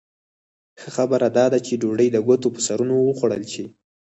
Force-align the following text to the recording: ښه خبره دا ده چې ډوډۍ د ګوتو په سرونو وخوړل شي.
ښه 0.79 0.89
خبره 0.97 1.27
دا 1.37 1.45
ده 1.53 1.59
چې 1.65 1.79
ډوډۍ 1.81 2.07
د 2.11 2.17
ګوتو 2.27 2.47
په 2.55 2.59
سرونو 2.67 2.95
وخوړل 2.99 3.43
شي. 3.53 3.65